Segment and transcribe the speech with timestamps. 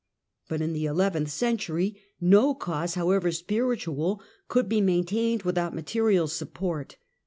[0.49, 6.97] But in the eleventh century, no cause, liowever spiritual, could be maintained without material support.